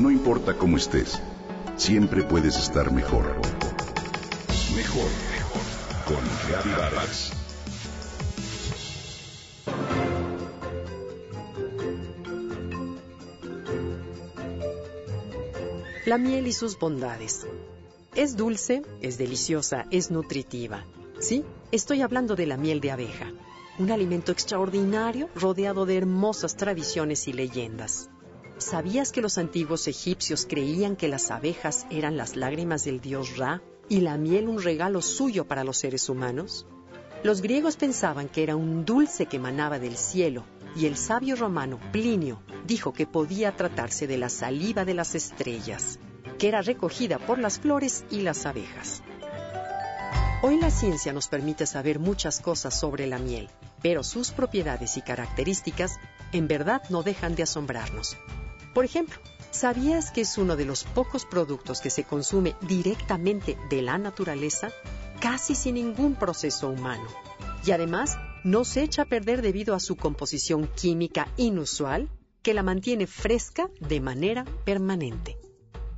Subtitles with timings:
[0.00, 1.20] No importa cómo estés,
[1.76, 3.36] siempre puedes estar mejor.
[4.74, 5.60] Mejor, mejor.
[6.06, 7.32] Con Reavivadas.
[16.06, 17.46] La miel y sus bondades.
[18.14, 20.86] Es dulce, es deliciosa, es nutritiva.
[21.18, 23.30] Sí, estoy hablando de la miel de abeja,
[23.78, 28.08] un alimento extraordinario rodeado de hermosas tradiciones y leyendas.
[28.60, 33.62] ¿Sabías que los antiguos egipcios creían que las abejas eran las lágrimas del dios Ra
[33.88, 36.66] y la miel un regalo suyo para los seres humanos?
[37.22, 40.44] Los griegos pensaban que era un dulce que emanaba del cielo
[40.76, 45.98] y el sabio romano Plinio dijo que podía tratarse de la saliva de las estrellas,
[46.38, 49.02] que era recogida por las flores y las abejas.
[50.42, 53.48] Hoy la ciencia nos permite saber muchas cosas sobre la miel,
[53.82, 55.98] pero sus propiedades y características
[56.32, 58.18] en verdad no dejan de asombrarnos.
[58.74, 59.16] Por ejemplo,
[59.50, 64.70] ¿sabías que es uno de los pocos productos que se consume directamente de la naturaleza,
[65.20, 67.06] casi sin ningún proceso humano?
[67.64, 72.08] Y además, no se echa a perder debido a su composición química inusual
[72.42, 75.36] que la mantiene fresca de manera permanente.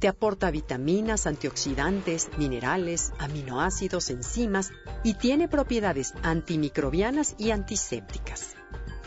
[0.00, 4.72] Te aporta vitaminas, antioxidantes, minerales, aminoácidos, enzimas
[5.04, 8.56] y tiene propiedades antimicrobianas y antisépticas.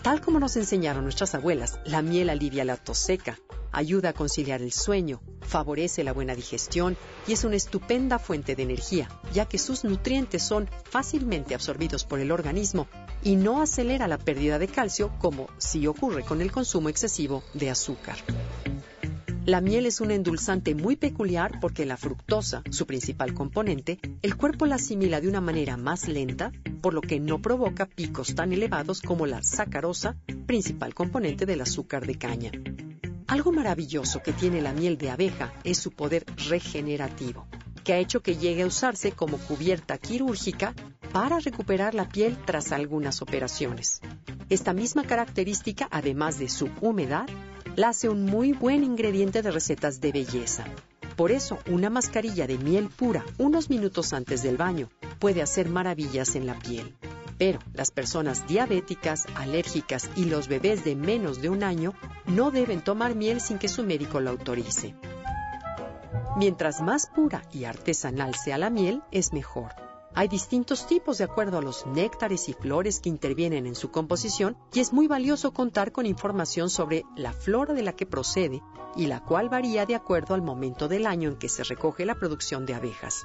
[0.02, 3.38] Tal como nos enseñaron nuestras abuelas, la miel alivia la tos seca,
[3.76, 8.64] ayuda a conciliar el sueño, favorece la buena digestión y es una estupenda fuente de
[8.64, 12.88] energía, ya que sus nutrientes son fácilmente absorbidos por el organismo
[13.22, 17.70] y no acelera la pérdida de calcio como si ocurre con el consumo excesivo de
[17.70, 18.18] azúcar.
[19.46, 24.66] La miel es un endulzante muy peculiar porque la fructosa, su principal componente, el cuerpo
[24.66, 26.52] la asimila de una manera más lenta,
[26.82, 30.16] por lo que no provoca picos tan elevados como la sacarosa,
[30.48, 32.52] principal componente del azúcar de caña.
[33.28, 37.48] Algo maravilloso que tiene la miel de abeja es su poder regenerativo,
[37.84, 40.76] que ha hecho que llegue a usarse como cubierta quirúrgica
[41.12, 44.00] para recuperar la piel tras algunas operaciones.
[44.50, 47.26] Esta misma característica, además de su humedad,
[47.76, 50.66] la hace un muy buen ingrediente de recetas de belleza.
[51.16, 56.36] Por eso, una mascarilla de miel pura unos minutos antes del baño puede hacer maravillas
[56.36, 56.96] en la piel.
[57.40, 61.94] Pero las personas diabéticas, alérgicas y los bebés de menos de un año
[62.28, 64.96] no deben tomar miel sin que su médico lo autorice.
[66.38, 69.74] Mientras más pura y artesanal sea la miel, es mejor.
[70.18, 74.58] Hay distintos tipos de acuerdo a los néctares y flores que intervienen en su composición
[74.74, 78.62] y es muy valioso contar con información sobre la flora de la que procede
[78.96, 82.16] y la cual varía de acuerdo al momento del año en que se recoge la
[82.16, 83.24] producción de abejas.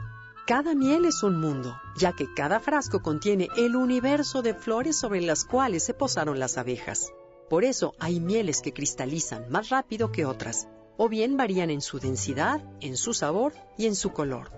[0.49, 5.21] Cada miel es un mundo, ya que cada frasco contiene el universo de flores sobre
[5.21, 7.13] las cuales se posaron las abejas.
[7.51, 11.99] Por eso hay mieles que cristalizan más rápido que otras, o bien varían en su
[11.99, 14.53] densidad, en su sabor y en su color.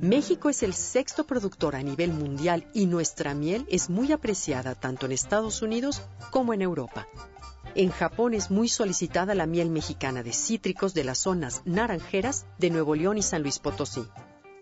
[0.00, 5.06] México es el sexto productor a nivel mundial y nuestra miel es muy apreciada tanto
[5.06, 6.02] en Estados Unidos
[6.32, 7.06] como en Europa.
[7.76, 12.70] En Japón es muy solicitada la miel mexicana de cítricos de las zonas naranjeras de
[12.70, 14.02] Nuevo León y San Luis Potosí.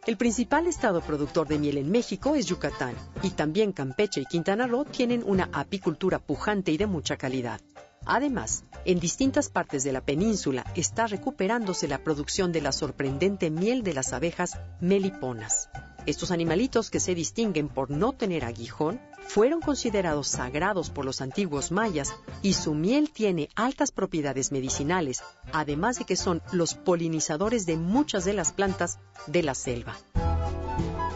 [0.06, 4.66] El principal estado productor de miel en México es Yucatán y también Campeche y Quintana
[4.66, 7.61] Roo tienen una apicultura pujante y de mucha calidad.
[8.06, 13.83] Además, en distintas partes de la península está recuperándose la producción de la sorprendente miel
[13.83, 15.69] de las abejas meliponas.
[16.06, 21.71] Estos animalitos que se distinguen por no tener aguijón fueron considerados sagrados por los antiguos
[21.72, 22.12] mayas
[22.43, 25.22] y su miel tiene altas propiedades medicinales,
[25.53, 29.97] además de que son los polinizadores de muchas de las plantas de la selva.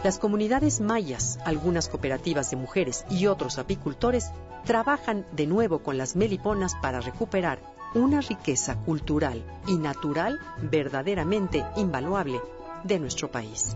[0.03, 4.29] Las comunidades mayas, algunas cooperativas de mujeres y otros apicultores
[4.63, 7.59] trabajan de nuevo con las meliponas para recuperar
[7.95, 12.39] una riqueza cultural y natural verdaderamente invaluable
[12.83, 13.75] de nuestro país.